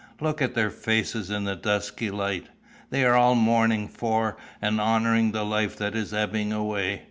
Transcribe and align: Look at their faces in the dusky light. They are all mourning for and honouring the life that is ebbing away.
Look 0.19 0.41
at 0.41 0.55
their 0.55 0.71
faces 0.71 1.29
in 1.29 1.43
the 1.43 1.55
dusky 1.55 2.09
light. 2.09 2.47
They 2.89 3.05
are 3.05 3.13
all 3.13 3.35
mourning 3.35 3.87
for 3.87 4.35
and 4.59 4.81
honouring 4.81 5.31
the 5.31 5.45
life 5.45 5.77
that 5.77 5.95
is 5.95 6.11
ebbing 6.11 6.51
away. 6.51 6.99